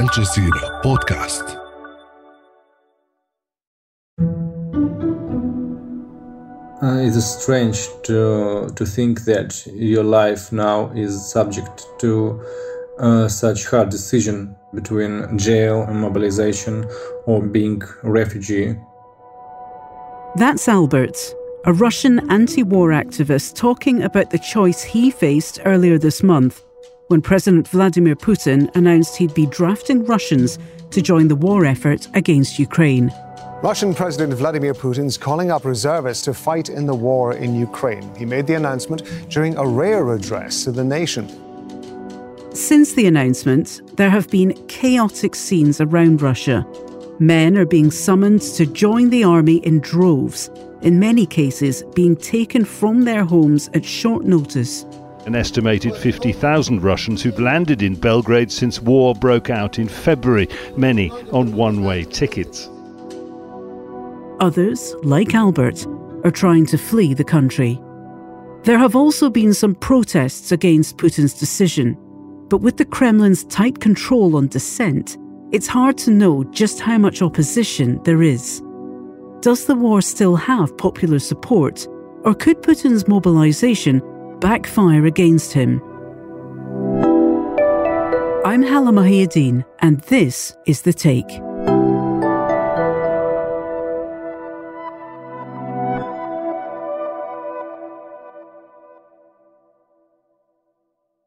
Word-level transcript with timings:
الجزيرة 0.00 0.80
بودكاست 0.84 1.44
Uh, 6.82 6.98
it 7.08 7.14
is 7.20 7.26
strange 7.40 7.78
to 8.08 8.18
to 8.78 8.84
think 8.84 9.14
that 9.30 9.50
your 9.92 10.04
life 10.20 10.44
now 10.52 10.78
is 11.04 11.12
subject 11.36 11.76
to 12.02 12.10
uh, 12.98 13.26
such 13.28 13.60
hard 13.70 13.88
decision 13.88 14.54
between 14.74 15.12
jail 15.38 15.76
and 15.88 15.96
mobilization 16.06 16.74
or 17.26 17.40
being 17.56 17.80
a 18.02 18.10
refugee. 18.20 18.68
That's 20.42 20.68
Albert, 20.68 21.16
a 21.64 21.72
Russian 21.72 22.16
anti 22.30 22.62
war 22.62 22.88
activist 23.02 23.46
talking 23.66 24.02
about 24.02 24.28
the 24.30 24.42
choice 24.54 24.80
he 24.94 25.10
faced 25.10 25.60
earlier 25.64 25.96
this 25.98 26.22
month 26.22 26.56
when 27.09 27.21
President 27.21 27.67
Vladimir 27.67 28.15
Putin 28.15 28.73
announced 28.75 29.17
he'd 29.17 29.33
be 29.33 29.47
drafting 29.47 30.05
Russians 30.05 30.59
to 30.91 31.01
join 31.01 31.27
the 31.27 31.35
war 31.35 31.65
effort 31.65 32.07
against 32.13 32.59
Ukraine. 32.59 33.11
Russian 33.63 33.95
President 33.95 34.33
Vladimir 34.33 34.75
Putin's 34.75 35.17
calling 35.17 35.49
up 35.51 35.65
reservists 35.65 36.23
to 36.25 36.33
fight 36.35 36.69
in 36.69 36.85
the 36.85 36.93
war 36.93 37.33
in 37.33 37.55
Ukraine. 37.55 38.07
He 38.15 38.25
made 38.25 38.45
the 38.45 38.53
announcement 38.53 39.01
during 39.27 39.57
a 39.57 39.67
rare 39.67 40.13
address 40.13 40.63
to 40.65 40.71
the 40.71 40.83
nation. 40.83 41.27
Since 42.53 42.93
the 42.93 43.07
announcement, 43.07 43.81
there 43.97 44.11
have 44.11 44.29
been 44.29 44.53
chaotic 44.67 45.33
scenes 45.33 45.81
around 45.81 46.21
Russia. 46.21 46.65
Men 47.17 47.57
are 47.57 47.65
being 47.65 47.89
summoned 47.89 48.43
to 48.43 48.67
join 48.67 49.09
the 49.09 49.23
army 49.23 49.57
in 49.57 49.79
droves, 49.79 50.51
in 50.81 50.99
many 50.99 51.25
cases, 51.25 51.83
being 51.95 52.15
taken 52.15 52.63
from 52.63 53.03
their 53.03 53.25
homes 53.25 53.67
at 53.73 53.83
short 53.83 54.25
notice. 54.25 54.85
An 55.29 55.35
estimated 55.35 55.95
50,000 55.95 56.81
Russians 56.81 57.21
who've 57.21 57.39
landed 57.39 57.83
in 57.83 57.93
Belgrade 57.93 58.51
since 58.51 58.81
war 58.81 59.13
broke 59.13 59.51
out 59.51 59.77
in 59.77 59.87
February, 59.87 60.47
many 60.75 61.11
on 61.31 61.53
one 61.53 61.83
way 61.83 62.03
tickets. 62.03 62.67
Others, 64.39 64.95
like 65.03 65.35
Albert, 65.35 65.85
are 66.23 66.31
trying 66.31 66.65
to 66.65 66.79
flee 66.79 67.13
the 67.13 67.23
country. 67.23 67.79
There 68.63 68.79
have 68.79 68.95
also 68.95 69.29
been 69.29 69.53
some 69.53 69.75
protests 69.75 70.51
against 70.51 70.97
Putin's 70.97 71.35
decision, 71.35 71.95
but 72.47 72.61
with 72.61 72.77
the 72.77 72.85
Kremlin's 72.85 73.43
tight 73.43 73.79
control 73.79 74.35
on 74.35 74.47
dissent, 74.47 75.15
it's 75.51 75.67
hard 75.67 75.95
to 75.99 76.09
know 76.09 76.43
just 76.45 76.79
how 76.79 76.97
much 76.97 77.21
opposition 77.21 78.01
there 78.01 78.23
is. 78.23 78.63
Does 79.41 79.67
the 79.67 79.75
war 79.75 80.01
still 80.01 80.35
have 80.35 80.75
popular 80.79 81.19
support, 81.19 81.87
or 82.23 82.33
could 82.33 82.63
Putin's 82.63 83.07
mobilization 83.07 84.01
backfire 84.39 85.05
against 85.05 85.53
him? 85.53 85.81
I'm 88.45 88.63
Halla 88.63 88.91
Mohieddeen, 88.91 89.65
and 89.79 89.99
this 90.01 90.55
is 90.65 90.81
The 90.81 90.93
Take. 90.93 91.41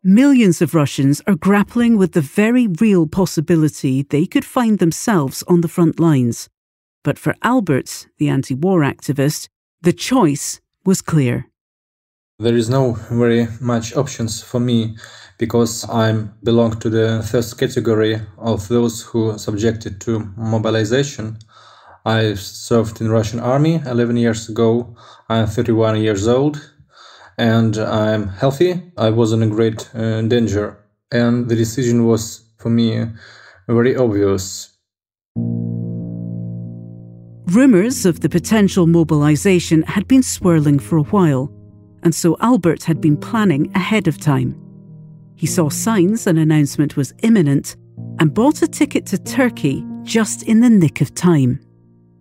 Millions 0.04 0.60
of 0.60 0.74
Russians 0.74 1.22
are 1.28 1.36
grappling 1.36 1.96
with 1.96 2.10
the 2.10 2.20
very 2.20 2.66
real 2.66 3.06
possibility 3.06 4.02
they 4.02 4.26
could 4.26 4.44
find 4.44 4.80
themselves 4.80 5.44
on 5.46 5.60
the 5.60 5.68
front 5.68 6.00
lines. 6.00 6.48
But 7.04 7.20
for 7.20 7.36
Albert, 7.42 8.08
the 8.18 8.28
anti 8.28 8.54
war 8.54 8.80
activist, 8.80 9.48
the 9.80 9.92
choice 9.92 10.60
was 10.84 11.02
clear. 11.02 11.51
There 12.42 12.56
is 12.56 12.68
no 12.68 12.94
very 13.08 13.46
much 13.60 13.94
options 13.94 14.42
for 14.42 14.58
me 14.58 14.96
because 15.38 15.88
I 15.88 16.10
belong 16.42 16.80
to 16.80 16.90
the 16.90 17.24
first 17.30 17.56
category 17.56 18.20
of 18.36 18.66
those 18.66 19.00
who 19.02 19.38
subjected 19.38 20.00
to 20.00 20.28
mobilization. 20.36 21.38
I 22.04 22.34
served 22.34 23.00
in 23.00 23.12
Russian 23.12 23.38
army 23.38 23.80
11 23.86 24.16
years 24.16 24.48
ago. 24.48 24.96
I'm 25.28 25.46
31 25.46 26.00
years 26.02 26.26
old 26.26 26.60
and 27.38 27.76
I'm 27.78 28.26
healthy. 28.26 28.90
I 28.98 29.10
was 29.10 29.32
in 29.32 29.48
great 29.48 29.88
uh, 29.94 30.22
danger, 30.22 30.78
and 31.12 31.48
the 31.48 31.54
decision 31.54 32.06
was 32.06 32.42
for 32.58 32.70
me 32.70 33.06
very 33.68 33.94
obvious. 33.94 34.68
Rumours 37.46 38.04
of 38.04 38.18
the 38.18 38.28
potential 38.28 38.88
mobilisation 38.88 39.82
had 39.82 40.08
been 40.08 40.24
swirling 40.24 40.80
for 40.80 40.96
a 40.96 41.04
while, 41.04 41.61
and 42.02 42.14
so 42.14 42.36
Albert 42.40 42.84
had 42.84 43.00
been 43.00 43.16
planning 43.16 43.70
ahead 43.74 44.08
of 44.08 44.18
time. 44.18 44.58
He 45.36 45.46
saw 45.46 45.68
signs 45.68 46.26
an 46.26 46.38
announcement 46.38 46.96
was 46.96 47.14
imminent 47.22 47.76
and 48.18 48.32
bought 48.32 48.62
a 48.62 48.68
ticket 48.68 49.06
to 49.06 49.18
Turkey 49.18 49.84
just 50.02 50.42
in 50.44 50.60
the 50.60 50.70
nick 50.70 51.00
of 51.00 51.14
time. 51.14 51.60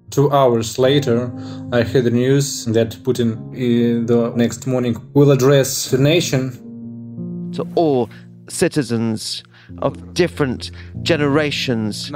Two 0.09 0.31
hours 0.31 0.77
later, 0.77 1.31
I 1.71 1.83
heard 1.83 2.03
the 2.03 2.11
news 2.11 2.65
that 2.65 2.91
Putin, 3.03 3.31
uh, 3.53 4.05
the 4.05 4.33
next 4.35 4.67
morning, 4.67 4.95
will 5.13 5.31
address 5.31 5.89
the 5.89 5.97
nation. 5.97 7.51
To 7.53 7.65
all 7.75 8.09
citizens 8.49 9.43
of 9.79 10.13
different 10.13 10.71
generations, 11.01 12.11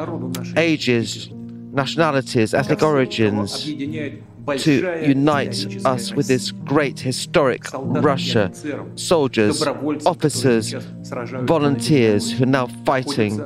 ages, 0.58 1.30
nationalities, 1.72 2.54
ethnic 2.54 2.84
origins, 2.84 3.66
to 4.58 5.06
unite 5.06 5.86
us 5.86 6.14
with 6.14 6.28
this 6.28 6.52
great 6.52 7.00
historic 7.00 7.64
Russia, 7.74 8.52
soldiers, 8.96 9.66
officers, 10.06 10.74
volunteers 11.44 12.32
who 12.32 12.44
are 12.44 12.48
now 12.48 12.68
fighting 12.86 13.38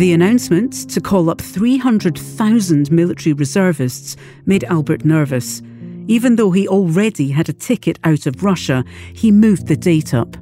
the 0.00 0.14
announcement 0.14 0.88
to 0.88 0.98
call 0.98 1.28
up 1.28 1.42
300,000 1.42 2.90
military 2.90 3.34
reservists 3.34 4.16
made 4.46 4.64
Albert 4.64 5.04
nervous. 5.04 5.60
Even 6.06 6.36
though 6.36 6.52
he 6.52 6.66
already 6.66 7.28
had 7.28 7.50
a 7.50 7.52
ticket 7.52 7.98
out 8.02 8.24
of 8.24 8.42
Russia, 8.42 8.82
he 9.12 9.30
moved 9.30 9.66
the 9.66 9.76
date 9.76 10.14
up. 10.14 10.38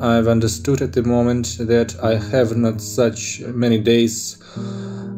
I've 0.00 0.28
understood 0.28 0.80
at 0.80 0.92
the 0.92 1.02
moment 1.02 1.58
that 1.58 1.96
I 2.02 2.16
have 2.30 2.56
not 2.56 2.80
such 2.80 3.40
many 3.40 3.78
days 3.78 4.38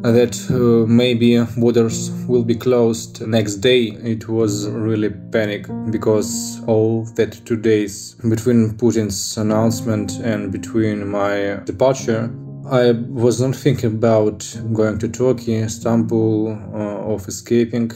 that 0.02 0.38
uh, 0.50 0.90
maybe 0.90 1.44
borders 1.58 2.10
will 2.26 2.42
be 2.42 2.54
closed 2.54 3.26
next 3.26 3.56
day. 3.56 3.88
It 4.02 4.28
was 4.28 4.68
really 4.68 5.10
panic 5.10 5.66
because 5.90 6.62
all 6.66 7.04
that 7.16 7.44
two 7.44 7.56
days 7.56 8.14
between 8.26 8.70
Putin's 8.78 9.36
announcement 9.36 10.12
and 10.20 10.50
between 10.50 11.06
my 11.06 11.60
departure, 11.64 12.30
I 12.70 12.92
was 12.92 13.40
not 13.40 13.54
thinking 13.56 13.96
about 13.96 14.38
going 14.72 14.98
to 15.00 15.08
Turkey, 15.08 15.56
Istanbul, 15.56 16.52
uh, 16.72 17.12
of 17.14 17.28
escaping. 17.28 17.92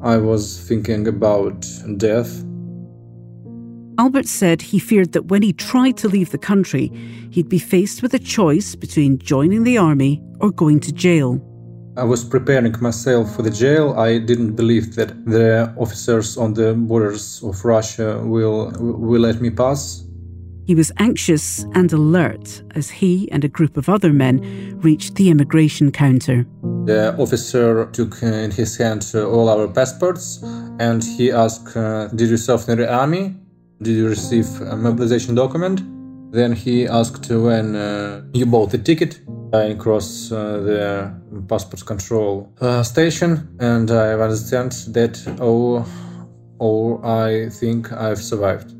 I 0.00 0.18
was 0.18 0.60
thinking 0.60 1.08
about 1.08 1.66
death. 1.96 2.44
Albert 3.96 4.26
said 4.26 4.60
he 4.60 4.78
feared 4.78 5.12
that 5.12 5.26
when 5.26 5.42
he 5.42 5.52
tried 5.52 5.96
to 5.98 6.08
leave 6.08 6.30
the 6.30 6.38
country, 6.38 6.90
he'd 7.30 7.48
be 7.48 7.58
faced 7.58 8.02
with 8.02 8.12
a 8.14 8.18
choice 8.18 8.74
between 8.74 9.18
joining 9.18 9.62
the 9.62 9.78
army 9.78 10.20
or 10.40 10.50
going 10.50 10.80
to 10.80 10.92
jail. 10.92 11.40
I 11.96 12.02
was 12.02 12.24
preparing 12.24 12.74
myself 12.80 13.36
for 13.36 13.42
the 13.42 13.50
jail. 13.50 13.94
I 13.96 14.18
didn't 14.18 14.56
believe 14.56 14.96
that 14.96 15.24
the 15.26 15.72
officers 15.76 16.36
on 16.36 16.54
the 16.54 16.74
borders 16.74 17.40
of 17.44 17.64
Russia 17.64 18.20
will 18.24 18.72
will 18.80 19.20
let 19.20 19.40
me 19.40 19.50
pass. 19.50 20.02
He 20.66 20.74
was 20.74 20.90
anxious 20.96 21.64
and 21.74 21.92
alert 21.92 22.62
as 22.74 22.90
he 22.90 23.30
and 23.30 23.44
a 23.44 23.48
group 23.48 23.76
of 23.76 23.88
other 23.88 24.12
men 24.12 24.40
reached 24.80 25.14
the 25.14 25.28
immigration 25.28 25.92
counter. 25.92 26.46
The 26.86 27.14
officer 27.16 27.86
took 27.92 28.22
in 28.22 28.50
his 28.50 28.76
hand 28.76 29.12
all 29.14 29.48
our 29.48 29.68
passports 29.68 30.42
and 30.80 31.04
he 31.04 31.30
asked, 31.30 31.76
uh, 31.76 32.08
Did 32.08 32.30
you 32.30 32.38
serve 32.38 32.68
in 32.68 32.78
the 32.78 32.92
army? 32.92 33.36
Did 33.84 33.96
you 33.96 34.08
receive 34.08 34.62
a 34.62 34.76
mobilization 34.76 35.34
document? 35.34 35.82
Then 36.32 36.52
he 36.52 36.88
asked 36.88 37.28
when 37.30 37.76
uh, 37.76 38.22
you 38.32 38.46
bought 38.46 38.70
the 38.70 38.78
ticket. 38.78 39.20
I 39.52 39.74
crossed 39.74 40.32
uh, 40.32 40.60
the 40.60 41.14
passport 41.50 41.84
control 41.84 42.50
uh, 42.62 42.82
station 42.82 43.54
and 43.60 43.90
I 43.90 44.14
understand 44.14 44.72
that 44.94 45.22
oh, 45.38 45.84
oh, 46.60 47.02
I 47.04 47.50
think 47.50 47.92
I've 47.92 48.22
survived. 48.22 48.72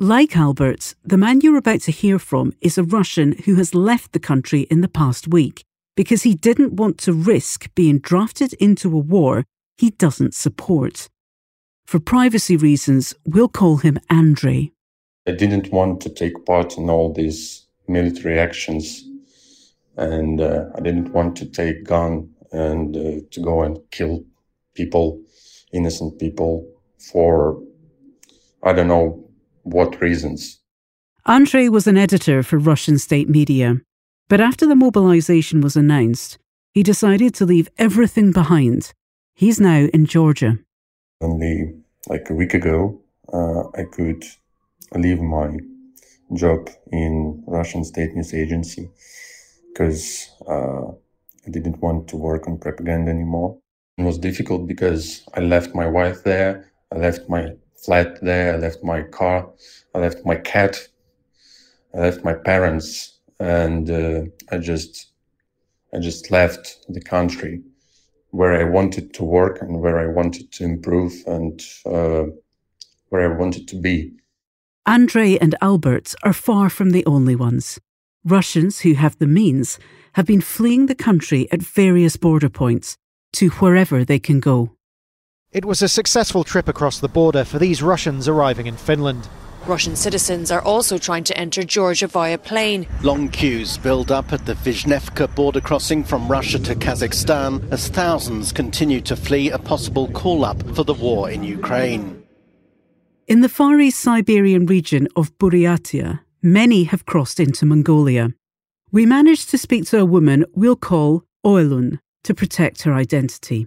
Like 0.00 0.36
Albert, 0.36 0.96
the 1.04 1.16
man 1.16 1.40
you're 1.40 1.56
about 1.56 1.82
to 1.82 1.92
hear 1.92 2.18
from 2.18 2.52
is 2.60 2.76
a 2.76 2.82
Russian 2.82 3.36
who 3.44 3.54
has 3.54 3.76
left 3.76 4.10
the 4.10 4.18
country 4.18 4.62
in 4.62 4.80
the 4.80 4.88
past 4.88 5.28
week 5.28 5.62
because 5.96 6.24
he 6.24 6.34
didn't 6.34 6.74
want 6.74 6.98
to 6.98 7.12
risk 7.12 7.72
being 7.76 8.00
drafted 8.00 8.54
into 8.54 8.88
a 8.92 8.98
war 8.98 9.44
he 9.76 9.90
doesn't 9.90 10.34
support. 10.34 11.08
For 11.86 12.00
privacy 12.00 12.56
reasons, 12.56 13.14
we'll 13.26 13.48
call 13.48 13.78
him 13.78 13.98
Andrey. 14.08 14.72
I 15.26 15.32
didn't 15.32 15.72
want 15.72 16.00
to 16.02 16.10
take 16.10 16.44
part 16.44 16.76
in 16.76 16.90
all 16.90 17.12
these 17.12 17.66
military 17.88 18.38
actions, 18.38 19.04
and 19.96 20.40
uh, 20.40 20.66
I 20.74 20.80
didn't 20.80 21.12
want 21.12 21.36
to 21.36 21.46
take 21.46 21.84
gun 21.84 22.30
and 22.52 22.96
uh, 22.96 23.20
to 23.30 23.40
go 23.42 23.62
and 23.62 23.78
kill 23.90 24.24
people, 24.74 25.20
innocent 25.72 26.18
people, 26.18 26.66
for 26.98 27.60
I 28.62 28.72
don't 28.72 28.88
know 28.88 29.28
what 29.62 30.00
reasons. 30.00 30.60
Andrey 31.26 31.68
was 31.68 31.86
an 31.86 31.96
editor 31.96 32.42
for 32.42 32.58
Russian 32.58 32.98
state 32.98 33.28
media, 33.28 33.80
but 34.28 34.40
after 34.40 34.66
the 34.66 34.76
mobilization 34.76 35.60
was 35.60 35.76
announced, 35.76 36.38
he 36.72 36.82
decided 36.82 37.34
to 37.34 37.46
leave 37.46 37.68
everything 37.78 38.32
behind. 38.32 38.92
He's 39.36 39.60
now 39.60 39.88
in 39.92 40.06
Georgia. 40.06 40.60
Only 41.20 41.74
like 42.08 42.30
a 42.30 42.34
week 42.34 42.54
ago, 42.54 43.00
uh, 43.32 43.64
I 43.74 43.82
could 43.82 44.22
leave 44.94 45.20
my 45.20 45.58
job 46.34 46.70
in 46.92 47.42
Russian 47.48 47.82
state 47.82 48.14
news 48.14 48.32
agency 48.32 48.88
because 49.68 50.30
uh, 50.48 50.86
I 50.86 51.50
didn't 51.50 51.82
want 51.82 52.06
to 52.10 52.16
work 52.16 52.46
on 52.46 52.58
propaganda 52.58 53.10
anymore. 53.10 53.58
It 53.98 54.04
was 54.04 54.18
difficult 54.18 54.68
because 54.68 55.24
I 55.34 55.40
left 55.40 55.74
my 55.74 55.88
wife 55.88 56.22
there, 56.22 56.70
I 56.92 56.98
left 56.98 57.28
my 57.28 57.54
flat 57.84 58.20
there, 58.22 58.54
I 58.54 58.58
left 58.58 58.84
my 58.84 59.02
car, 59.02 59.50
I 59.96 59.98
left 59.98 60.24
my 60.24 60.36
cat, 60.36 60.78
I 61.92 61.98
left 61.98 62.22
my 62.22 62.34
parents, 62.34 63.18
and 63.40 63.90
uh, 63.90 64.22
I 64.52 64.58
just 64.58 65.08
I 65.92 65.98
just 65.98 66.30
left 66.30 66.86
the 66.88 67.00
country 67.00 67.62
where 68.34 68.60
I 68.60 68.64
wanted 68.64 69.14
to 69.14 69.22
work 69.22 69.62
and 69.62 69.80
where 69.80 69.96
I 69.96 70.06
wanted 70.06 70.50
to 70.54 70.64
improve 70.64 71.12
and 71.24 71.62
uh, 71.86 72.24
where 73.10 73.32
I 73.32 73.38
wanted 73.38 73.68
to 73.68 73.80
be. 73.80 74.12
Andrey 74.86 75.40
and 75.40 75.54
Albert 75.60 76.16
are 76.24 76.32
far 76.32 76.68
from 76.68 76.90
the 76.90 77.06
only 77.06 77.36
ones. 77.36 77.78
Russians 78.24 78.80
who 78.80 78.94
have 78.94 79.16
the 79.18 79.28
means 79.28 79.78
have 80.14 80.26
been 80.26 80.40
fleeing 80.40 80.86
the 80.86 80.96
country 80.96 81.46
at 81.52 81.62
various 81.62 82.16
border 82.16 82.48
points 82.48 82.96
to 83.34 83.50
wherever 83.50 84.04
they 84.04 84.18
can 84.18 84.40
go. 84.40 84.72
It 85.52 85.64
was 85.64 85.80
a 85.80 85.88
successful 85.88 86.42
trip 86.42 86.66
across 86.66 86.98
the 86.98 87.08
border 87.08 87.44
for 87.44 87.60
these 87.60 87.84
Russians 87.84 88.26
arriving 88.26 88.66
in 88.66 88.76
Finland. 88.76 89.28
Russian 89.66 89.96
citizens 89.96 90.50
are 90.50 90.62
also 90.62 90.98
trying 90.98 91.24
to 91.24 91.36
enter 91.36 91.62
Georgia 91.62 92.06
via 92.06 92.38
plane. 92.38 92.86
Long 93.02 93.28
queues 93.28 93.78
build 93.78 94.10
up 94.10 94.32
at 94.32 94.46
the 94.46 94.54
Vizhnevka 94.54 95.34
border 95.34 95.60
crossing 95.60 96.04
from 96.04 96.28
Russia 96.28 96.58
to 96.60 96.74
Kazakhstan 96.74 97.72
as 97.72 97.88
thousands 97.88 98.52
continue 98.52 99.00
to 99.02 99.16
flee 99.16 99.50
a 99.50 99.58
possible 99.58 100.08
call 100.08 100.44
up 100.44 100.62
for 100.74 100.84
the 100.84 100.94
war 100.94 101.30
in 101.30 101.42
Ukraine. 101.42 102.22
In 103.26 103.40
the 103.40 103.48
far 103.48 103.80
east 103.80 104.00
Siberian 104.00 104.66
region 104.66 105.08
of 105.16 105.36
Buryatia, 105.38 106.20
many 106.42 106.84
have 106.84 107.06
crossed 107.06 107.40
into 107.40 107.64
Mongolia. 107.64 108.34
We 108.92 109.06
managed 109.06 109.48
to 109.50 109.58
speak 109.58 109.86
to 109.86 109.98
a 109.98 110.04
woman 110.04 110.44
we'll 110.54 110.76
call 110.76 111.24
Oelun 111.44 112.00
to 112.24 112.34
protect 112.34 112.82
her 112.82 112.92
identity. 112.92 113.66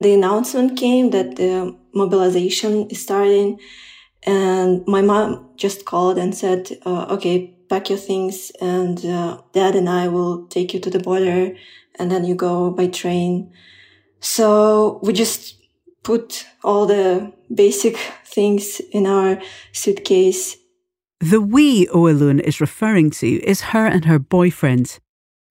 The 0.00 0.14
announcement 0.14 0.78
came 0.78 1.10
that 1.10 1.36
the 1.36 1.74
mobilization 1.94 2.88
is 2.90 3.02
starting, 3.02 3.58
and 4.22 4.86
my 4.86 5.02
mom 5.02 5.50
just 5.56 5.84
called 5.84 6.18
and 6.18 6.34
said, 6.34 6.70
uh, 6.84 7.06
okay, 7.10 7.56
pack 7.68 7.90
your 7.90 7.98
things 7.98 8.52
and 8.60 9.04
uh, 9.04 9.40
dad 9.52 9.74
and 9.74 9.88
I 9.88 10.08
will 10.08 10.46
take 10.46 10.74
you 10.74 10.80
to 10.80 10.90
the 10.90 10.98
border 10.98 11.56
and 11.98 12.10
then 12.10 12.24
you 12.24 12.34
go 12.34 12.70
by 12.70 12.88
train. 12.88 13.52
So 14.20 15.00
we 15.02 15.12
just 15.12 15.56
put 16.02 16.46
all 16.62 16.86
the 16.86 17.32
basic 17.52 17.96
things 18.24 18.80
in 18.92 19.06
our 19.06 19.40
suitcase. 19.72 20.56
The 21.20 21.40
we 21.40 21.86
Oelun 21.86 22.40
is 22.40 22.60
referring 22.60 23.10
to 23.12 23.26
is 23.26 23.72
her 23.72 23.86
and 23.86 24.04
her 24.04 24.18
boyfriend. 24.18 24.98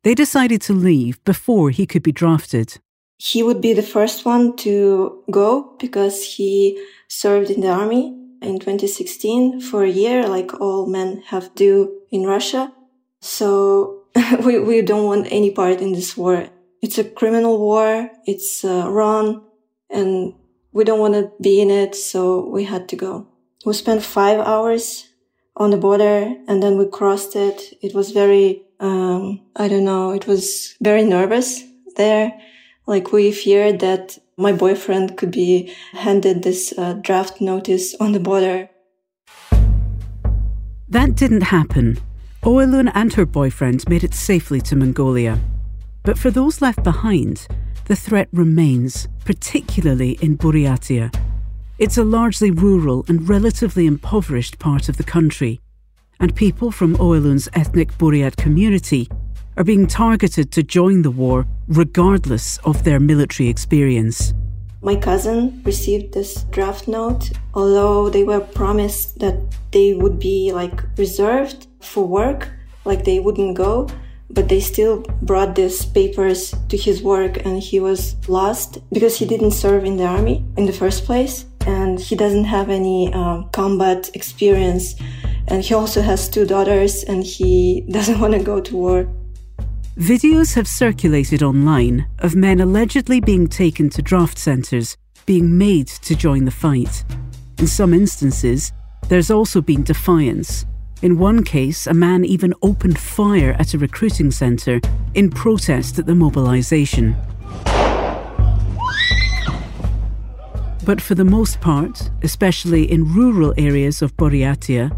They 0.03 0.13
decided 0.13 0.61
to 0.63 0.73
leave 0.73 1.23
before 1.23 1.71
he 1.71 1.87
could 1.87 2.03
be 2.03 2.11
drafted. 2.11 2.77
He 3.17 3.41
would 3.41 3.61
be 3.61 3.73
the 3.73 3.81
first 3.81 4.25
one 4.25 4.55
to 4.57 5.23
go 5.31 5.75
because 5.79 6.35
he 6.35 6.79
served 7.07 7.49
in 7.49 7.61
the 7.61 7.69
army 7.69 8.24
in 8.41 8.59
2016 8.59 9.61
for 9.61 9.83
a 9.83 9.89
year, 9.89 10.27
like 10.27 10.59
all 10.59 10.85
men 10.87 11.23
have 11.27 11.53
do 11.55 12.01
in 12.11 12.23
Russia. 12.23 12.73
So 13.19 14.03
we, 14.43 14.59
we 14.59 14.81
don't 14.81 15.05
want 15.05 15.27
any 15.31 15.51
part 15.51 15.81
in 15.81 15.93
this 15.93 16.15
war. 16.15 16.49
It's 16.81 16.97
a 16.97 17.03
criminal 17.03 17.57
war. 17.57 18.09
It's 18.25 18.63
uh, 18.63 18.89
wrong 18.89 19.45
and 19.89 20.33
we 20.71 20.83
don't 20.83 20.99
want 20.99 21.13
to 21.15 21.31
be 21.41 21.61
in 21.61 21.69
it. 21.69 21.95
So 21.95 22.47
we 22.47 22.65
had 22.65 22.87
to 22.89 22.95
go. 22.95 23.27
We 23.65 23.73
spent 23.73 24.03
five 24.03 24.39
hours 24.39 25.09
on 25.57 25.71
the 25.71 25.77
border 25.77 26.35
and 26.47 26.61
then 26.61 26.77
we 26.77 26.87
crossed 26.87 27.35
it. 27.35 27.77
It 27.81 27.95
was 27.95 28.11
very, 28.11 28.63
um, 28.79 29.41
I 29.55 29.67
don't 29.67 29.85
know. 29.85 30.11
It 30.11 30.27
was 30.27 30.75
very 30.81 31.03
nervous 31.03 31.63
there. 31.95 32.39
Like 32.85 33.11
we 33.11 33.31
feared 33.31 33.79
that 33.79 34.17
my 34.37 34.51
boyfriend 34.51 35.15
could 35.17 35.31
be 35.31 35.73
handed 35.93 36.43
this 36.43 36.73
uh, 36.77 36.93
draft 36.93 37.39
notice 37.39 37.95
on 37.95 38.11
the 38.11 38.19
border. 38.19 38.69
That 40.89 41.15
didn't 41.15 41.41
happen. 41.41 41.99
Oelun 42.43 42.91
and 42.93 43.13
her 43.13 43.25
boyfriend 43.25 43.87
made 43.89 44.03
it 44.03 44.13
safely 44.13 44.61
to 44.61 44.75
Mongolia. 44.75 45.39
But 46.03 46.17
for 46.17 46.29
those 46.29 46.61
left 46.61 46.83
behind, 46.83 47.47
the 47.85 47.95
threat 47.95 48.27
remains, 48.31 49.07
particularly 49.23 50.19
in 50.21 50.37
Buryatia. 50.37 51.15
It's 51.79 51.97
a 51.97 52.03
largely 52.03 52.51
rural 52.51 53.05
and 53.07 53.27
relatively 53.27 53.85
impoverished 53.85 54.59
part 54.59 54.89
of 54.89 54.97
the 54.97 55.03
country, 55.03 55.61
and 56.19 56.35
people 56.35 56.71
from 56.71 56.95
Oelun's 56.97 57.49
ethnic 57.53 57.97
Buryat 57.97 58.35
community 58.37 59.09
are 59.57 59.63
being 59.63 59.87
targeted 59.87 60.51
to 60.51 60.63
join 60.63 61.01
the 61.01 61.11
war 61.11 61.45
regardless 61.67 62.57
of 62.59 62.83
their 62.83 62.99
military 62.99 63.49
experience. 63.49 64.33
My 64.81 64.95
cousin 64.95 65.61
received 65.63 66.13
this 66.13 66.43
draft 66.51 66.87
note, 66.87 67.31
although 67.53 68.09
they 68.09 68.23
were 68.23 68.41
promised 68.41 69.19
that 69.19 69.35
they 69.71 69.93
would 69.93 70.19
be 70.19 70.51
like 70.53 70.83
reserved 70.97 71.67
for 71.81 72.05
work, 72.05 72.49
like 72.83 73.03
they 73.03 73.19
wouldn't 73.19 73.57
go, 73.57 73.89
but 74.29 74.49
they 74.49 74.59
still 74.59 75.01
brought 75.21 75.55
these 75.55 75.85
papers 75.85 76.53
to 76.69 76.77
his 76.77 77.01
work 77.01 77.43
and 77.45 77.61
he 77.61 77.79
was 77.79 78.15
lost 78.27 78.77
because 78.91 79.17
he 79.17 79.25
didn't 79.25 79.51
serve 79.51 79.85
in 79.85 79.97
the 79.97 80.05
army 80.05 80.45
in 80.57 80.65
the 80.65 80.73
first 80.73 81.05
place 81.05 81.45
and 81.65 81.99
he 81.99 82.15
doesn't 82.15 82.45
have 82.45 82.69
any 82.69 83.11
uh, 83.13 83.41
combat 83.51 84.09
experience 84.13 84.95
and 85.47 85.63
he 85.63 85.73
also 85.73 86.01
has 86.01 86.29
two 86.29 86.45
daughters 86.45 87.03
and 87.03 87.23
he 87.23 87.81
doesn't 87.89 88.19
want 88.19 88.33
to 88.33 88.39
go 88.39 88.59
to 88.59 88.75
war 88.75 89.07
Videos 89.97 90.55
have 90.55 90.67
circulated 90.67 91.41
online 91.41 92.05
of 92.19 92.35
men 92.35 92.59
allegedly 92.59 93.21
being 93.21 93.47
taken 93.47 93.89
to 93.89 94.01
draft 94.01 94.37
centres, 94.37 94.97
being 95.25 95.57
made 95.57 95.87
to 95.87 96.13
join 96.13 96.43
the 96.43 96.51
fight. 96.51 97.05
In 97.59 97.67
some 97.67 97.93
instances, 97.93 98.73
there's 99.07 99.31
also 99.31 99.61
been 99.61 99.83
defiance. 99.83 100.65
In 101.01 101.17
one 101.17 101.45
case, 101.45 101.87
a 101.87 101.93
man 101.93 102.25
even 102.25 102.53
opened 102.61 102.99
fire 102.99 103.55
at 103.57 103.73
a 103.73 103.77
recruiting 103.77 104.31
centre 104.31 104.81
in 105.13 105.29
protest 105.29 105.97
at 105.97 106.05
the 106.05 106.15
mobilisation. 106.15 107.15
But 110.83 110.99
for 110.99 111.15
the 111.15 111.23
most 111.23 111.61
part, 111.61 112.11
especially 112.21 112.91
in 112.91 113.13
rural 113.13 113.53
areas 113.57 114.01
of 114.01 114.17
Buryatia, 114.17 114.93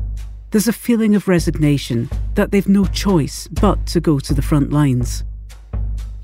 there's 0.49 0.67
a 0.67 0.73
feeling 0.73 1.13
of 1.13 1.27
resignation 1.27 2.09
that 2.37 2.51
they've 2.51 2.69
no 2.69 2.85
choice 2.85 3.47
but 3.49 3.85
to 3.87 3.99
go 3.99 4.19
to 4.19 4.33
the 4.33 4.41
front 4.41 4.71
lines. 4.71 5.23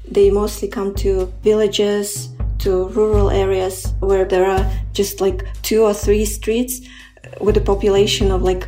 They 0.10 0.30
mostly 0.30 0.68
come 0.68 0.96
to 1.04 1.32
villages, 1.44 2.30
to 2.60 2.88
rural 2.90 3.30
areas 3.30 3.94
where 4.00 4.24
there 4.24 4.46
are 4.46 4.64
just 4.94 5.20
like 5.20 5.40
two 5.64 5.84
or 5.84 5.94
three 5.94 6.26
streets 6.26 6.82
with 7.42 7.58
a 7.58 7.62
population 7.62 8.32
of 8.32 8.42
like 8.42 8.68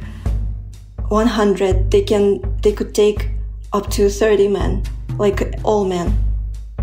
100 1.08 1.92
they 1.92 2.02
can 2.02 2.42
they 2.62 2.74
could 2.74 2.96
take 2.96 3.30
up 3.74 3.92
to 3.92 4.10
30 4.10 4.48
men 4.48 4.82
like 5.20 5.54
all 5.64 5.86
men 5.86 6.18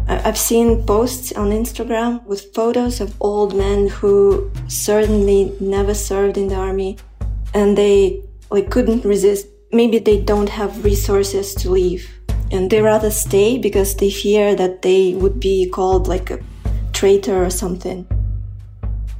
i've 0.06 0.38
seen 0.38 0.86
posts 0.86 1.32
on 1.32 1.50
instagram 1.50 2.22
with 2.24 2.54
photos 2.54 3.00
of 3.00 3.12
old 3.20 3.56
men 3.56 3.88
who 3.88 4.48
certainly 4.68 5.52
never 5.58 5.92
served 5.92 6.36
in 6.36 6.46
the 6.46 6.54
army 6.54 6.96
and 7.54 7.76
they 7.76 8.22
like 8.50 8.70
couldn't 8.70 9.04
resist. 9.04 9.46
Maybe 9.72 9.98
they 9.98 10.20
don't 10.20 10.50
have 10.50 10.84
resources 10.84 11.54
to 11.56 11.70
leave 11.70 12.10
and 12.52 12.68
they 12.68 12.82
rather 12.82 13.10
stay 13.10 13.56
because 13.56 13.96
they 13.96 14.10
fear 14.10 14.54
that 14.54 14.82
they 14.82 15.14
would 15.14 15.40
be 15.40 15.68
called 15.70 16.06
like 16.06 16.30
a 16.30 16.38
traitor 16.92 17.42
or 17.42 17.48
something. 17.50 18.06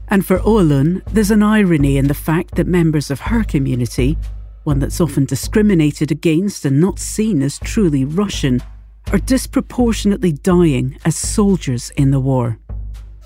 And 0.09 0.27
for 0.27 0.39
Oelun, 0.41 1.03
there's 1.07 1.31
an 1.31 1.43
irony 1.43 1.97
in 1.97 2.09
the 2.09 2.15
fact 2.15 2.57
that 2.57 2.67
members 2.67 3.11
of 3.11 3.21
her 3.21 3.43
community, 3.45 4.19
one 4.65 4.79
that's 4.79 5.01
often 5.01 5.25
discriminated 5.25 6.11
against 6.11 6.67
and 6.67 6.79
not 6.79 6.99
seen 6.99 7.41
as 7.43 7.59
truly 7.59 8.05
Russian, 8.05 8.63
are 9.11 9.19
disproportionately 9.19 10.33
dying 10.33 10.99
as 11.07 11.17
soldiers 11.17 11.91
in 11.97 12.11
the 12.11 12.21
war. 12.21 12.59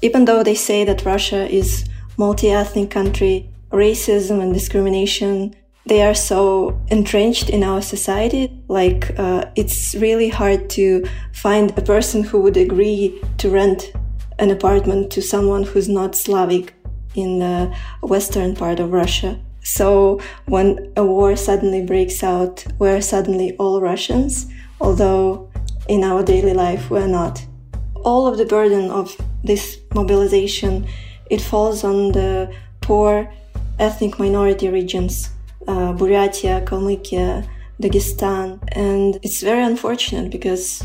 Even 0.00 0.26
though 0.26 0.44
they 0.44 0.54
say 0.54 0.84
that 0.84 1.04
Russia 1.04 1.52
is 1.52 1.84
multi-ethnic 2.16 2.90
country, 2.90 3.50
racism 3.72 4.40
and 4.40 4.54
discrimination 4.54 5.56
they 5.86 6.02
are 6.02 6.14
so 6.14 6.80
entrenched 6.88 7.48
in 7.48 7.62
our 7.62 7.80
society. 7.80 8.50
Like, 8.68 9.16
uh, 9.18 9.46
it's 9.54 9.94
really 9.94 10.28
hard 10.28 10.68
to 10.70 11.06
find 11.32 11.76
a 11.78 11.82
person 11.82 12.24
who 12.24 12.40
would 12.40 12.56
agree 12.56 13.22
to 13.38 13.50
rent 13.50 13.92
an 14.38 14.50
apartment 14.50 15.10
to 15.12 15.22
someone 15.22 15.62
who's 15.62 15.88
not 15.88 16.14
Slavic 16.14 16.74
in 17.14 17.38
the 17.38 17.74
western 18.02 18.54
part 18.54 18.80
of 18.80 18.92
Russia. 18.92 19.40
So 19.62 20.20
when 20.46 20.92
a 20.96 21.04
war 21.04 21.34
suddenly 21.36 21.84
breaks 21.84 22.22
out, 22.22 22.64
we're 22.78 23.00
suddenly 23.00 23.56
all 23.56 23.80
Russians, 23.80 24.46
although 24.80 25.50
in 25.88 26.04
our 26.04 26.22
daily 26.22 26.52
life 26.52 26.90
we're 26.90 27.08
not. 27.08 27.44
All 28.04 28.26
of 28.26 28.38
the 28.38 28.44
burden 28.44 28.90
of 28.90 29.16
this 29.42 29.78
mobilization, 29.94 30.86
it 31.30 31.40
falls 31.40 31.82
on 31.82 32.12
the 32.12 32.52
poor 32.80 33.32
ethnic 33.78 34.18
minority 34.18 34.68
regions, 34.68 35.30
uh, 35.66 35.92
Buryatia, 35.92 36.64
Kalmykia, 36.64 37.48
Dagestan, 37.80 38.58
and 38.72 39.18
it's 39.22 39.42
very 39.42 39.62
unfortunate 39.62 40.30
because 40.30 40.82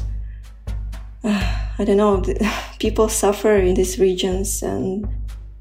uh, 1.24 1.58
I 1.78 1.86
don't 1.86 1.98
know, 1.98 2.24
people 2.80 3.10
suffer 3.10 3.56
in 3.56 3.76
these 3.76 4.00
regions, 4.00 4.62
and 4.64 5.08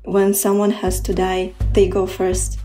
when 0.04 0.34
someone 0.34 0.70
has 0.70 1.00
to 1.02 1.14
die, 1.14 1.54
they 1.72 1.88
go 1.88 2.06
first. 2.06 2.58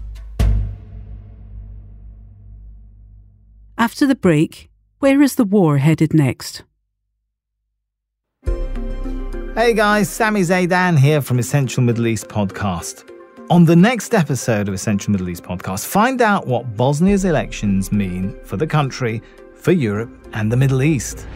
After 3.77 4.07
the 4.07 4.15
break, 4.15 4.69
where 5.00 5.21
is 5.21 5.35
the 5.35 5.43
war 5.43 5.77
headed 5.77 6.13
next? 6.13 6.63
Hey 9.55 9.74
guys, 9.74 10.09
Sami 10.09 10.41
Zeidan 10.41 10.97
here 10.97 11.21
from 11.21 11.39
Essential 11.39 11.81
Middle 11.81 12.07
East 12.07 12.27
Podcast. 12.27 13.14
On 13.51 13.63
the 13.63 13.75
next 13.75 14.15
episode 14.15 14.67
of 14.67 14.73
Essential 14.73 15.11
Middle 15.11 15.29
East 15.29 15.43
Podcast, 15.43 15.85
find 15.85 16.19
out 16.19 16.47
what 16.47 16.75
Bosnia's 16.75 17.25
elections 17.25 17.91
mean 17.91 18.35
for 18.43 18.57
the 18.57 18.65
country, 18.65 19.21
for 19.53 19.71
Europe, 19.71 20.09
and 20.33 20.51
the 20.51 20.57
Middle 20.57 20.81
East. 20.81 21.27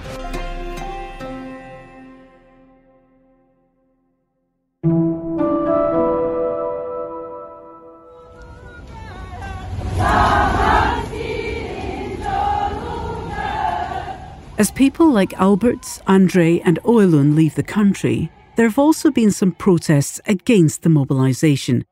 As 14.58 14.72
people 14.72 15.12
like 15.12 15.40
Albert, 15.40 16.02
Andre, 16.08 16.60
and 16.66 16.80
Oelun 16.82 17.36
leave 17.36 17.54
the 17.54 17.62
country, 17.62 18.32
there 18.56 18.68
have 18.68 18.80
also 18.80 19.12
been 19.12 19.30
some 19.30 19.52
protests 19.52 20.20
against 20.26 20.82
the 20.82 20.90
mobilisation. 20.90 21.86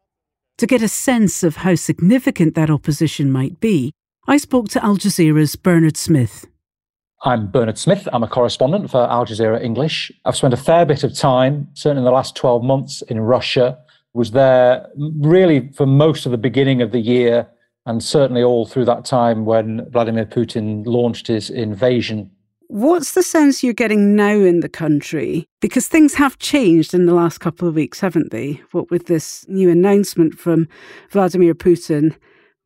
To 0.57 0.65
get 0.65 0.81
a 0.81 0.87
sense 0.87 1.43
of 1.43 1.57
how 1.57 1.75
significant 1.75 2.55
that 2.55 2.71
opposition 2.71 3.31
might 3.31 3.59
be, 3.59 3.91
I 4.27 4.37
spoke 4.37 4.69
to 4.69 4.83
Al 4.83 4.97
Jazeera's 4.97 5.55
Bernard 5.55 5.97
Smith. 5.97 6.47
I'm 7.23 7.51
Bernard 7.51 7.77
Smith. 7.77 8.07
I'm 8.11 8.23
a 8.23 8.27
correspondent 8.27 8.89
for 8.89 9.07
Al 9.07 9.27
Jazeera 9.27 9.63
English. 9.63 10.11
I've 10.25 10.35
spent 10.35 10.55
a 10.55 10.57
fair 10.57 10.83
bit 10.83 11.03
of 11.03 11.13
time, 11.13 11.67
certainly 11.75 12.01
in 12.01 12.05
the 12.05 12.11
last 12.11 12.35
12 12.35 12.63
months, 12.63 13.03
in 13.03 13.19
Russia. 13.19 13.77
Was 14.15 14.31
there 14.31 14.87
really 14.97 15.71
for 15.73 15.85
most 15.85 16.25
of 16.25 16.31
the 16.31 16.39
beginning 16.39 16.81
of 16.81 16.91
the 16.91 17.01
year, 17.01 17.47
and 17.85 18.03
certainly 18.03 18.41
all 18.41 18.65
through 18.65 18.85
that 18.85 19.05
time 19.05 19.45
when 19.45 19.87
Vladimir 19.91 20.25
Putin 20.25 20.87
launched 20.87 21.27
his 21.27 21.51
invasion 21.51 22.31
What's 22.69 23.13
the 23.13 23.23
sense 23.23 23.63
you're 23.63 23.73
getting 23.73 24.15
now 24.15 24.33
in 24.33 24.59
the 24.59 24.69
country? 24.69 25.47
Because 25.61 25.87
things 25.87 26.13
have 26.15 26.37
changed 26.37 26.93
in 26.93 27.05
the 27.05 27.13
last 27.13 27.37
couple 27.37 27.67
of 27.67 27.75
weeks, 27.75 28.01
haven't 28.01 28.31
they? 28.31 28.61
What 28.71 28.91
with 28.91 29.05
this 29.05 29.45
new 29.47 29.69
announcement 29.69 30.33
from 30.33 30.67
Vladimir 31.09 31.55
Putin 31.55 32.15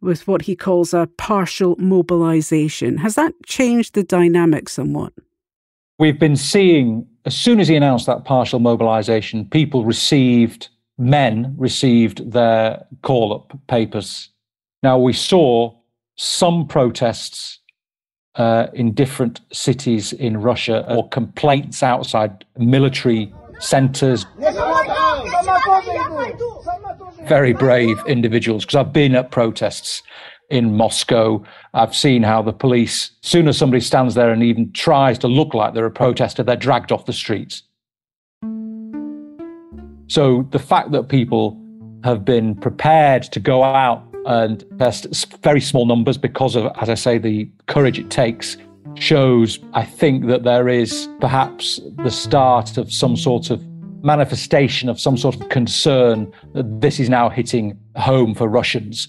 with 0.01 0.27
what 0.27 0.41
he 0.41 0.55
calls 0.55 0.93
a 0.93 1.07
partial 1.17 1.75
mobilization. 1.77 2.97
Has 2.97 3.13
that 3.15 3.33
changed 3.45 3.93
the 3.93 4.03
dynamic 4.03 4.67
somewhat? 4.69 5.13
We've 5.99 6.19
been 6.19 6.35
seeing, 6.35 7.07
as 7.25 7.37
soon 7.37 7.59
as 7.59 7.67
he 7.67 7.75
announced 7.75 8.07
that 8.07 8.25
partial 8.25 8.59
mobilization, 8.59 9.45
people 9.45 9.85
received, 9.85 10.69
men 10.97 11.53
received 11.57 12.31
their 12.31 12.83
call 13.03 13.33
up 13.33 13.55
papers. 13.67 14.29
Now, 14.81 14.97
we 14.97 15.13
saw 15.13 15.75
some 16.17 16.67
protests 16.67 17.59
uh, 18.35 18.67
in 18.73 18.93
different 18.93 19.41
cities 19.51 20.13
in 20.13 20.37
Russia 20.37 20.85
or 20.87 21.07
complaints 21.09 21.83
outside 21.83 22.45
military 22.57 23.33
centers. 23.59 24.25
Very 27.23 27.53
brave 27.53 27.97
individuals, 28.07 28.65
because 28.65 28.75
I've 28.75 28.93
been 28.93 29.15
at 29.15 29.31
protests 29.31 30.01
in 30.49 30.75
Moscow. 30.75 31.43
I've 31.73 31.95
seen 31.95 32.23
how 32.23 32.41
the 32.41 32.53
police, 32.53 33.11
as 33.23 33.29
soon 33.29 33.47
as 33.47 33.57
somebody 33.57 33.81
stands 33.81 34.15
there 34.15 34.31
and 34.31 34.43
even 34.43 34.71
tries 34.73 35.17
to 35.19 35.27
look 35.27 35.53
like 35.53 35.73
they're 35.73 35.85
a 35.85 35.91
protester, 35.91 36.43
they're 36.43 36.55
dragged 36.55 36.91
off 36.91 37.05
the 37.05 37.13
streets. 37.13 37.63
So 40.07 40.45
the 40.51 40.59
fact 40.59 40.91
that 40.91 41.07
people 41.07 41.57
have 42.03 42.25
been 42.25 42.55
prepared 42.55 43.23
to 43.23 43.39
go 43.39 43.63
out 43.63 44.10
and 44.25 44.63
very 45.41 45.61
small 45.61 45.85
numbers 45.85 46.17
because 46.17 46.55
of, 46.55 46.71
as 46.79 46.89
I 46.89 46.95
say, 46.95 47.17
the 47.17 47.49
courage 47.67 47.99
it 47.99 48.09
takes 48.09 48.57
shows, 48.95 49.59
I 49.73 49.83
think, 49.83 50.27
that 50.27 50.43
there 50.43 50.67
is 50.67 51.07
perhaps 51.19 51.79
the 51.97 52.11
start 52.11 52.77
of 52.77 52.91
some 52.91 53.15
sort 53.15 53.49
of 53.49 53.65
manifestation 54.03 54.89
of 54.89 54.99
some 54.99 55.17
sort 55.17 55.35
of 55.35 55.49
concern 55.49 56.31
that 56.53 56.81
this 56.81 56.99
is 56.99 57.09
now 57.09 57.29
hitting 57.29 57.77
home 57.95 58.33
for 58.33 58.47
Russians. 58.47 59.07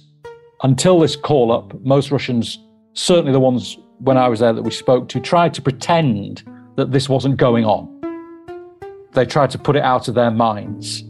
Until 0.63 1.01
this 1.01 1.17
call 1.17 1.51
up, 1.51 1.79
most 1.81 2.11
Russians, 2.11 2.59
certainly 2.93 3.33
the 3.33 3.41
ones 3.41 3.79
when 3.99 4.17
I 4.19 4.29
was 4.29 4.41
there 4.41 4.53
that 4.53 4.63
we 4.63 4.71
spoke 4.71 5.09
to, 5.11 5.21
tried 5.21 5.55
to 5.55 5.63
pretend 5.63 6.43
that 6.77 6.93
this 6.93 7.09
wasn't 7.09 7.37
going 7.37 7.65
on. 7.65 7.89
They 9.13 9.27
tried 9.27 9.51
to 9.51 9.59
put 9.59 9.77
it 9.77 9.83
out 9.83 10.09
of 10.09 10.15
their 10.15 10.31
minds. 10.31 11.05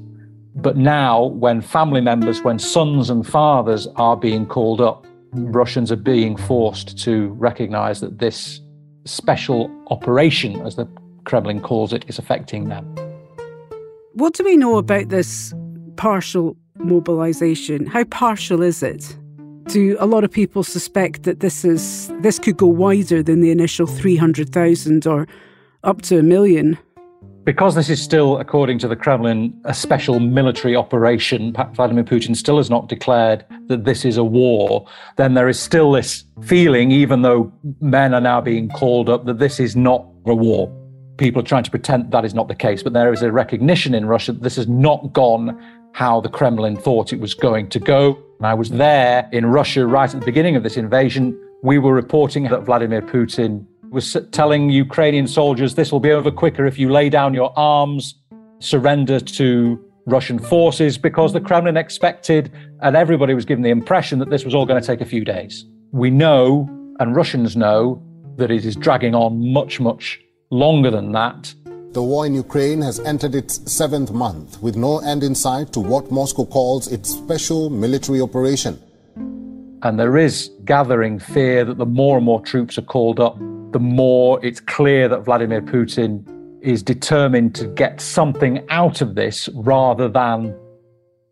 But 0.55 0.77
now, 0.77 1.25
when 1.25 1.61
family 1.63 2.01
members, 2.01 2.43
when 2.43 2.59
sons 2.59 3.09
and 3.09 3.27
fathers 3.27 3.87
are 3.97 4.17
being 4.17 4.47
called 4.47 4.81
up, 4.81 5.07
Russians 5.33 5.91
are 5.91 5.97
being 5.97 6.37
forced 6.37 6.99
to 7.05 7.29
recognize 7.39 8.01
that 8.01 8.19
this 8.19 8.61
special 9.07 9.71
operation, 9.89 10.61
as 10.67 10.77
the 10.77 10.87
Kremlin 11.25 11.61
calls 11.61 11.93
it, 11.93 12.05
is 12.07 12.19
affecting 12.19 12.69
them. 12.69 12.85
What 14.13 14.35
do 14.35 14.45
we 14.45 14.57
know 14.57 14.77
about 14.77 15.09
this 15.09 15.55
partial 15.97 16.57
mobilization? 16.77 17.87
How 17.87 18.05
partial 18.05 18.61
is 18.61 18.83
it? 18.83 19.17
Do 19.69 19.97
a 19.99 20.07
lot 20.07 20.23
of 20.23 20.31
people 20.31 20.63
suspect 20.63 21.23
that 21.23 21.41
this 21.41 21.65
is 21.65 22.13
this 22.21 22.39
could 22.39 22.59
go 22.59 22.67
wider 22.67 23.23
than 23.23 23.41
the 23.41 23.51
initial 23.51 23.87
300,000 23.87 25.07
or 25.07 25.27
up 25.83 26.03
to 26.03 26.19
a 26.19 26.23
million? 26.23 26.79
Because 27.45 27.75
this 27.75 27.91
is 27.91 28.01
still, 28.01 28.39
according 28.39 28.79
to 28.81 28.89
the 28.89 28.95
Kremlin, 28.95 29.53
a 29.65 29.75
special 29.75 30.21
military 30.21 30.77
operation, 30.77 31.53
Vladimir 31.75 32.05
Putin 32.05 32.37
still 32.37 32.57
has 32.59 32.71
not 32.71 32.89
declared 32.89 33.45
that 33.67 33.85
this 33.85 34.05
is 34.05 34.17
a 34.17 34.23
war, 34.23 34.87
then 35.17 35.35
there 35.35 35.49
is 35.49 35.59
still 35.59 35.91
this 35.91 36.23
feeling, 36.43 36.93
even 36.93 37.23
though 37.23 37.53
men 37.81 38.15
are 38.15 38.21
now 38.21 38.41
being 38.41 38.69
called 38.69 39.09
up, 39.09 39.25
that 39.25 39.41
this 39.41 39.59
is 39.59 39.75
not 39.75 40.07
a 40.27 40.35
war. 40.35 40.73
People 41.19 41.43
are 41.43 41.45
trying 41.45 41.65
to 41.65 41.71
pretend 41.71 42.13
that 42.13 42.25
is 42.25 42.33
not 42.33 42.47
the 42.47 42.55
case, 42.55 42.81
but 42.81 42.93
there 42.93 43.13
is 43.13 43.23
a 43.23 43.33
recognition 43.33 43.93
in 43.93 44.07
Russia 44.07 44.33
that 44.33 44.43
this 44.43 44.55
has 44.55 44.69
not 44.69 45.13
gone 45.13 45.61
how 45.95 46.21
the 46.21 46.29
Kremlin 46.29 46.77
thought 46.77 47.13
it 47.13 47.19
was 47.19 47.35
going 47.35 47.69
to 47.71 47.81
go. 47.81 48.17
And 48.39 48.47
I 48.47 48.55
was 48.55 48.71
there 48.71 49.29
in 49.33 49.47
Russia 49.47 49.85
right 49.85 50.13
at 50.13 50.21
the 50.21 50.25
beginning 50.25 50.55
of 50.55 50.63
this 50.63 50.77
invasion. 50.77 51.37
We 51.65 51.79
were 51.79 51.93
reporting 51.93 52.45
that 52.45 52.63
Vladimir 52.63 53.03
Putin 53.03 53.67
was 53.93 54.17
telling 54.33 54.71
Ukrainian 54.71 55.27
soldiers 55.27 55.75
this 55.75 55.93
will 55.93 56.01
be 56.01 56.13
over 56.13 56.31
quicker 56.31 56.65
if 56.65 56.79
you 56.79 56.91
lay 56.91 57.11
down 57.11 57.35
your 57.35 57.53
arms, 57.59 58.15
surrender 58.59 59.21
to 59.21 59.79
Russian 60.07 60.39
forces, 60.39 60.97
because 60.97 61.33
the 61.35 61.41
Kremlin 61.41 61.77
expected, 61.77 62.51
and 62.81 62.97
everybody 62.97 63.35
was 63.35 63.45
given 63.45 63.63
the 63.63 63.71
impression 63.71 64.19
that 64.19 64.31
this 64.31 64.45
was 64.45 64.55
all 64.55 64.65
going 64.65 64.81
to 64.81 64.87
take 64.87 65.03
a 65.03 65.05
few 65.05 65.25
days. 65.25 65.67
We 65.93 66.11
know, 66.11 66.67
and 67.01 67.15
Russians 67.15 67.55
know, 67.55 68.03
that 68.37 68.51
it 68.51 68.65
is 68.65 68.77
dragging 68.77 69.15
on 69.15 69.53
much, 69.53 69.79
much 69.79 70.19
longer 70.51 70.91
than 70.91 71.13
that. 71.13 71.55
The 71.93 72.03
war 72.03 72.25
in 72.25 72.35
Ukraine 72.35 72.81
has 72.81 72.99
entered 73.01 73.35
its 73.35 73.71
seventh 73.71 74.11
month 74.11 74.61
with 74.63 74.75
no 74.75 75.01
end 75.01 75.23
in 75.23 75.35
sight 75.35 75.71
to 75.75 75.81
what 75.81 76.11
Moscow 76.11 76.47
calls 76.47 76.91
its 76.91 77.11
special 77.11 77.69
military 77.69 78.23
operation. 78.23 78.83
And 79.83 80.01
there 80.01 80.17
is 80.17 80.51
gathering 80.65 81.19
fear 81.19 81.67
that 81.67 81.77
the 81.77 81.85
more 81.85 82.17
and 82.17 82.25
more 82.25 82.41
troops 82.41 82.79
are 82.79 82.83
called 82.83 83.21
up, 83.21 83.37
the 83.73 83.81
more 83.81 84.45
it's 84.45 84.61
clear 84.61 85.09
that 85.09 85.25
Vladimir 85.25 85.63
Putin 85.63 86.25
is 86.63 86.83
determined 86.83 87.55
to 87.57 87.67
get 87.67 88.01
something 88.01 88.65
out 88.69 89.01
of 89.01 89.15
this 89.15 89.49
rather 89.55 90.09
than 90.09 90.57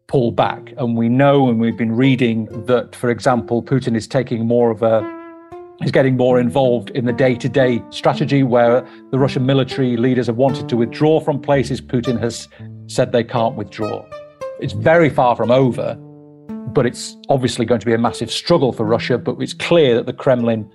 pull 0.08 0.32
back. 0.32 0.72
And 0.76 0.96
we 0.96 1.08
know, 1.08 1.48
and 1.48 1.60
we've 1.60 1.76
been 1.76 1.94
reading 1.94 2.46
that, 2.66 2.96
for 2.96 3.10
example, 3.10 3.62
Putin 3.62 3.94
is 3.94 4.08
taking 4.08 4.46
more 4.46 4.70
of 4.70 4.82
a 4.82 5.18
is 5.82 5.90
getting 5.90 6.14
more 6.14 6.38
involved 6.38 6.90
in 6.90 7.06
the 7.06 7.12
day 7.12 7.34
to 7.34 7.48
day 7.48 7.82
strategy 7.88 8.42
where 8.42 8.86
the 9.12 9.18
Russian 9.18 9.46
military 9.46 9.96
leaders 9.96 10.26
have 10.26 10.36
wanted 10.36 10.68
to 10.68 10.76
withdraw 10.76 11.20
from 11.20 11.40
places. 11.40 11.80
Putin 11.80 12.20
has 12.20 12.48
said 12.86 13.12
they 13.12 13.24
can't 13.24 13.54
withdraw. 13.54 14.04
It's 14.60 14.74
very 14.74 15.08
far 15.08 15.36
from 15.36 15.50
over, 15.50 15.94
but 16.74 16.84
it's 16.84 17.16
obviously 17.30 17.64
going 17.64 17.80
to 17.80 17.86
be 17.86 17.94
a 17.94 17.98
massive 17.98 18.30
struggle 18.30 18.74
for 18.74 18.84
Russia. 18.84 19.16
But 19.16 19.40
it's 19.40 19.54
clear 19.54 19.94
that 19.94 20.04
the 20.04 20.12
Kremlin, 20.12 20.70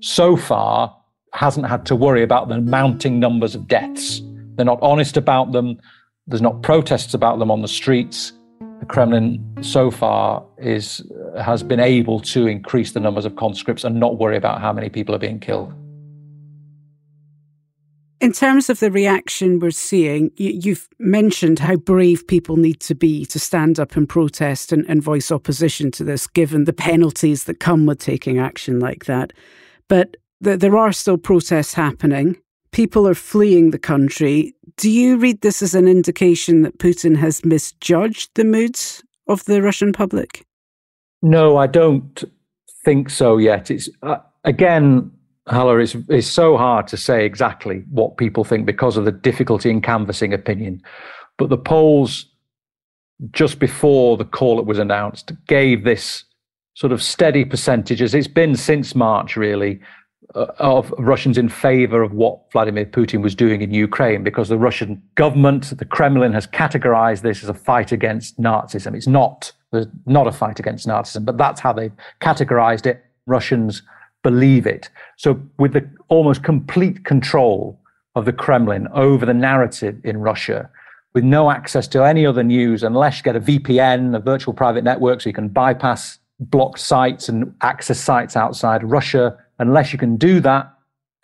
so 0.00 0.36
far, 0.36 0.94
hasn't 1.32 1.66
had 1.66 1.86
to 1.86 1.96
worry 1.96 2.22
about 2.22 2.48
the 2.48 2.60
mounting 2.60 3.18
numbers 3.18 3.54
of 3.54 3.66
deaths. 3.66 4.20
They're 4.56 4.66
not 4.66 4.78
honest 4.82 5.16
about 5.16 5.52
them. 5.52 5.80
There's 6.26 6.42
not 6.42 6.62
protests 6.62 7.14
about 7.14 7.38
them 7.38 7.50
on 7.50 7.62
the 7.62 7.68
streets. 7.68 8.32
the 8.80 8.86
Kremlin 8.86 9.40
so 9.62 9.90
far 9.90 10.44
is 10.58 11.02
has 11.38 11.62
been 11.62 11.80
able 11.80 12.20
to 12.20 12.46
increase 12.46 12.92
the 12.92 13.00
numbers 13.00 13.24
of 13.24 13.36
conscripts 13.36 13.84
and 13.84 13.98
not 13.98 14.18
worry 14.18 14.36
about 14.36 14.60
how 14.60 14.72
many 14.72 14.88
people 14.88 15.14
are 15.14 15.18
being 15.18 15.40
killed. 15.40 15.72
In 18.20 18.30
terms 18.30 18.70
of 18.70 18.78
the 18.78 18.90
reaction 18.90 19.58
we're 19.58 19.72
seeing, 19.72 20.30
you, 20.36 20.74
have 20.74 20.88
mentioned 21.00 21.58
how 21.58 21.74
brave 21.74 22.24
people 22.28 22.56
need 22.56 22.78
to 22.80 22.94
be 22.94 23.24
to 23.26 23.40
stand 23.40 23.80
up 23.80 23.96
and 23.96 24.08
protest 24.08 24.70
and, 24.70 24.86
and 24.88 25.02
voice 25.02 25.32
opposition 25.32 25.90
to 25.90 26.04
this, 26.04 26.28
given 26.28 26.62
the 26.62 26.72
penalties 26.72 27.44
that 27.44 27.58
come 27.58 27.84
with 27.84 27.98
taking 27.98 28.38
action 28.38 28.78
like 28.78 29.06
that. 29.06 29.32
But 29.88 30.18
th- 30.42 30.60
there 30.60 30.76
are 30.76 30.92
still 30.92 31.18
protests 31.18 31.74
happening. 31.74 32.36
People 32.72 33.06
are 33.06 33.14
fleeing 33.14 33.70
the 33.70 33.78
country. 33.78 34.54
Do 34.76 34.90
you 34.90 35.16
read 35.16 35.40
this 35.42 35.62
as 35.62 35.74
an 35.74 35.86
indication 35.86 36.62
that 36.62 36.78
Putin 36.78 37.16
has 37.16 37.44
misjudged 37.44 38.30
the 38.34 38.44
moods 38.44 39.02
of 39.28 39.44
the 39.44 39.62
Russian 39.62 39.92
public? 39.92 40.44
No, 41.20 41.56
I 41.56 41.66
don't 41.66 42.24
think 42.84 43.10
so 43.10 43.36
yet. 43.36 43.70
It's 43.70 43.88
uh, 44.02 44.16
again, 44.44 45.10
Halla, 45.48 45.78
it's, 45.78 45.96
it's 46.08 46.26
so 46.26 46.56
hard 46.56 46.88
to 46.88 46.96
say 46.96 47.24
exactly 47.24 47.84
what 47.90 48.16
people 48.16 48.44
think 48.44 48.66
because 48.66 48.96
of 48.96 49.04
the 49.04 49.12
difficulty 49.12 49.70
in 49.70 49.80
canvassing 49.80 50.32
opinion. 50.32 50.82
But 51.38 51.48
the 51.48 51.58
polls 51.58 52.26
just 53.30 53.58
before 53.58 54.16
the 54.16 54.24
call 54.24 54.58
it 54.58 54.66
was 54.66 54.78
announced 54.78 55.32
gave 55.46 55.84
this 55.84 56.24
sort 56.74 56.92
of 56.92 57.02
steady 57.02 57.44
percentages. 57.44 58.14
It's 58.14 58.26
been 58.26 58.56
since 58.56 58.94
March, 58.94 59.36
really, 59.36 59.80
Uh, 60.34 60.46
of 60.58 60.94
Russians 60.96 61.36
in 61.36 61.50
favor 61.50 62.02
of 62.02 62.12
what 62.12 62.50
Vladimir 62.52 62.86
Putin 62.86 63.22
was 63.22 63.34
doing 63.34 63.60
in 63.60 63.74
Ukraine 63.74 64.22
because 64.22 64.48
the 64.48 64.56
Russian 64.56 65.02
government, 65.14 65.76
the 65.76 65.84
Kremlin, 65.84 66.32
has 66.32 66.46
categorized 66.46 67.20
this 67.20 67.42
as 67.42 67.50
a 67.50 67.54
fight 67.54 67.92
against 67.92 68.40
Nazism. 68.40 68.94
It's 68.94 69.06
not, 69.06 69.52
not 70.06 70.26
a 70.26 70.32
fight 70.32 70.58
against 70.58 70.86
Nazism, 70.86 71.26
but 71.26 71.36
that's 71.36 71.60
how 71.60 71.74
they've 71.74 71.92
categorized 72.22 72.86
it. 72.86 73.04
Russians 73.26 73.82
believe 74.22 74.66
it. 74.66 74.88
So, 75.18 75.38
with 75.58 75.74
the 75.74 75.86
almost 76.08 76.42
complete 76.42 77.04
control 77.04 77.78
of 78.14 78.24
the 78.24 78.32
Kremlin 78.32 78.88
over 78.94 79.26
the 79.26 79.34
narrative 79.34 80.00
in 80.02 80.18
Russia, 80.18 80.70
with 81.12 81.24
no 81.24 81.50
access 81.50 81.86
to 81.88 82.04
any 82.04 82.24
other 82.24 82.42
news 82.42 82.82
unless 82.82 83.18
you 83.18 83.22
get 83.22 83.36
a 83.36 83.40
VPN, 83.40 84.16
a 84.16 84.20
virtual 84.20 84.54
private 84.54 84.82
network, 84.82 85.20
so 85.20 85.28
you 85.28 85.34
can 85.34 85.48
bypass 85.48 86.18
blocked 86.40 86.78
sites 86.78 87.28
and 87.28 87.54
access 87.60 88.00
sites 88.00 88.34
outside 88.34 88.82
Russia. 88.82 89.36
Unless 89.58 89.92
you 89.92 89.98
can 89.98 90.16
do 90.16 90.40
that, 90.40 90.72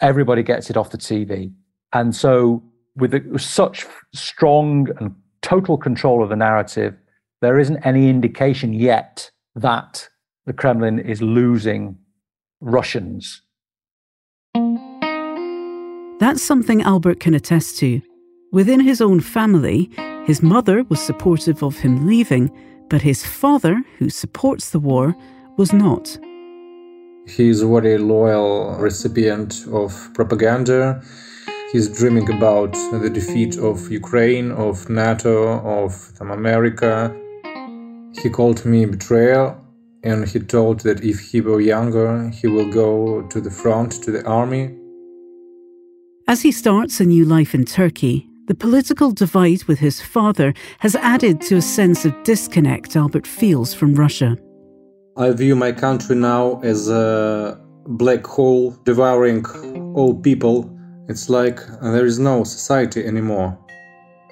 everybody 0.00 0.42
gets 0.42 0.70
it 0.70 0.76
off 0.76 0.90
the 0.90 0.99
TV. 0.99 1.52
And 1.92 2.14
so, 2.14 2.62
with 2.97 3.40
such 3.40 3.87
strong 4.14 4.88
and 4.99 5.14
total 5.42 5.76
control 5.76 6.23
of 6.23 6.28
the 6.28 6.37
narrative, 6.37 6.97
there 7.40 7.58
isn't 7.58 7.78
any 7.85 8.08
indication 8.08 8.73
yet 8.73 9.30
that 9.54 10.08
the 10.47 10.52
Kremlin 10.52 10.99
is 10.99 11.23
losing 11.23 11.97
Russians. 12.61 13.42
That's 16.18 16.42
something 16.42 16.82
Albert 16.82 17.20
can 17.20 17.35
attest 17.35 17.78
to. 17.78 18.00
Within 18.50 18.80
his 18.80 19.00
own 19.00 19.20
family, 19.20 19.90
his 20.25 20.42
mother 20.42 20.82
was 20.85 21.00
supportive 21.00 21.62
of 21.62 21.78
him 21.78 22.06
leaving, 22.06 22.50
but 22.90 23.02
his 23.02 23.25
father, 23.25 23.80
who 23.99 24.11
supports 24.11 24.70
the 24.70 24.80
war, 24.80 25.14
was 25.56 25.73
not. 25.73 26.18
He's 27.28 27.61
a 27.62 27.66
very 27.66 27.99
loyal 27.99 28.76
recipient 28.78 29.66
of 29.70 30.11
propaganda. 30.14 31.02
He's 31.73 31.88
dreaming 31.88 32.30
about 32.32 32.73
the 32.73 33.11
defeat 33.11 33.58
of 33.58 33.90
Ukraine, 33.90 34.50
of 34.52 34.88
NATO, 34.88 35.61
of 35.61 36.12
America. 36.20 37.14
He 38.23 38.30
called 38.30 38.64
me 38.64 38.87
betrayal 38.87 39.62
and 40.02 40.26
he 40.26 40.40
told 40.40 40.80
that 40.80 41.04
if 41.04 41.20
he 41.20 41.40
were 41.40 41.61
younger, 41.61 42.30
he 42.30 42.47
will 42.47 42.70
go 42.70 43.22
to 43.22 43.40
the 43.40 43.50
front, 43.50 43.92
to 44.05 44.11
the 44.11 44.24
army. 44.26 44.74
As 46.26 46.42
he 46.42 46.52
starts 46.52 47.00
a 47.00 47.05
new 47.05 47.24
life 47.24 47.55
in 47.55 47.64
Turkey, 47.64 48.29
the 48.46 48.55
political 48.55 49.11
divide 49.11 49.64
with 49.64 49.79
his 49.79 50.00
father 50.00 50.55
has 50.79 50.94
added 50.94 51.40
to 51.42 51.57
a 51.57 51.62
sense 51.62 52.05
of 52.07 52.14
disconnect 52.22 52.96
Albert 52.96 53.26
feels 53.26 53.74
from 53.74 53.94
Russia. 53.94 54.37
I 55.18 55.33
view 55.33 55.57
my 55.57 55.72
country 55.72 56.14
now 56.14 56.61
as 56.62 56.88
a 56.88 57.61
black 57.88 58.24
hole 58.24 58.70
devouring 58.85 59.44
all 59.96 60.14
people. 60.14 60.70
It's 61.09 61.28
like 61.28 61.59
uh, 61.83 61.90
there 61.90 62.07
is 62.07 62.20
no 62.20 62.44
society 62.44 63.04
anymore, 63.04 63.59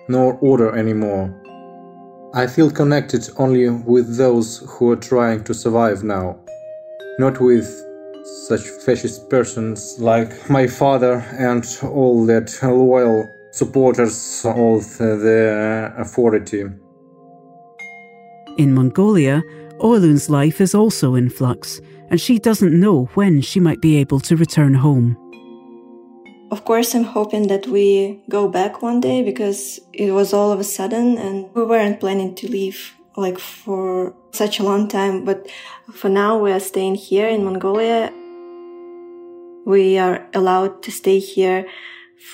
no 0.09 0.39
order 0.41 0.77
anymore. 0.77 1.35
I 2.35 2.47
feel 2.47 2.71
connected 2.71 3.29
only 3.37 3.69
with 3.69 4.17
those 4.17 4.59
who 4.69 4.93
are 4.93 5.03
trying 5.13 5.43
to 5.45 5.55
survive 5.55 6.05
now, 6.05 6.39
not 7.19 7.41
with 7.41 7.67
such 8.47 8.63
fascist 8.85 9.29
persons 9.29 9.97
like 9.99 10.49
my 10.49 10.69
father 10.69 11.15
and 11.37 11.67
all 11.83 12.25
that 12.27 12.57
loyal 12.63 13.29
supporters 13.51 14.43
of 14.45 14.99
the 14.99 15.93
authority. 15.97 16.67
In 18.57 18.73
Mongolia, 18.73 19.43
Oelun's 19.83 20.31
life 20.31 20.61
is 20.61 20.75
also 20.75 21.15
in 21.15 21.29
flux, 21.29 21.81
and 22.09 22.21
she 22.21 22.39
doesn't 22.39 22.79
know 22.79 23.07
when 23.15 23.43
she 23.43 23.61
might 23.61 23.81
be 23.81 23.97
able 23.97 24.21
to 24.21 24.37
return 24.37 24.75
home. 24.75 25.17
Of 26.51 26.65
course, 26.65 26.95
I'm 26.95 27.05
hoping 27.05 27.49
that 27.49 27.67
we 27.67 28.23
go 28.31 28.49
back 28.49 28.81
one 28.81 29.01
day 29.01 29.23
because 29.23 29.81
it 29.93 30.13
was 30.13 30.33
all 30.33 30.53
of 30.53 30.61
a 30.61 30.65
sudden 30.65 31.19
and 31.19 31.53
we 31.55 31.65
weren't 31.65 32.01
planning 32.01 32.35
to 32.37 32.49
leave 32.49 32.95
like 33.17 33.39
for 33.39 34.15
such 34.33 34.61
a 34.61 34.63
long 34.63 34.89
time. 34.89 35.25
But 35.25 35.51
for 35.93 36.09
now, 36.09 36.39
we 36.39 36.53
are 36.53 36.61
staying 36.61 36.95
here 36.95 37.27
in 37.27 37.45
Mongolia. 37.45 38.13
We 39.67 39.99
are 39.99 40.27
allowed 40.35 40.83
to 40.85 40.93
stay 40.93 41.19
here 41.19 41.67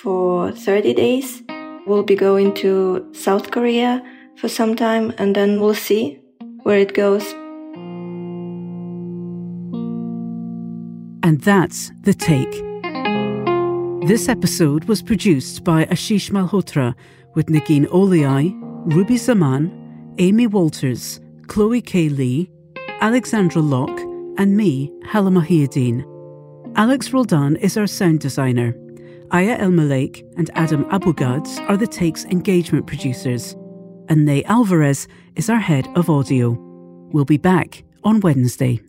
for 0.02 0.52
30 0.52 0.94
days. 0.94 1.42
We'll 1.86 2.04
be 2.04 2.14
going 2.14 2.54
to 2.56 3.08
South 3.12 3.50
Korea 3.50 4.04
for 4.36 4.48
some 4.48 4.76
time 4.76 5.12
and 5.18 5.34
then 5.34 5.58
we'll 5.60 5.74
see 5.74 6.21
where 6.62 6.78
it 6.78 6.94
goes. 6.94 7.24
And 11.24 11.40
that's 11.40 11.90
the 12.02 12.14
take. 12.14 12.50
This 14.08 14.28
episode 14.28 14.84
was 14.84 15.02
produced 15.02 15.62
by 15.62 15.84
Ashish 15.86 16.30
Malhotra 16.30 16.94
with 17.34 17.46
Negin 17.46 17.86
Owliaei, 17.86 18.52
Ruby 18.92 19.16
Zaman, 19.16 20.14
Amy 20.18 20.46
Walters, 20.46 21.20
Chloe 21.46 21.80
K. 21.80 22.08
Li, 22.08 22.50
Alexandra 23.00 23.62
Locke, 23.62 24.00
and 24.38 24.56
me, 24.56 24.90
Halla 25.04 25.30
Mohieddeen. 25.30 26.04
Alex 26.74 27.12
Roldan 27.12 27.56
is 27.56 27.76
our 27.76 27.86
sound 27.86 28.20
designer. 28.20 28.74
Aya 29.30 29.56
Elmileik 29.58 30.24
and 30.36 30.50
Adam 30.54 30.84
Abou-Gads 30.90 31.58
are 31.68 31.76
the 31.76 31.86
Take's 31.86 32.24
engagement 32.26 32.86
producers. 32.86 33.56
And 34.08 34.24
Ney 34.24 34.44
Alvarez 34.44 35.08
is 35.36 35.48
our 35.48 35.60
head 35.60 35.88
of 35.94 36.10
audio. 36.10 36.50
We'll 37.12 37.24
be 37.24 37.38
back 37.38 37.84
on 38.04 38.20
Wednesday. 38.20 38.80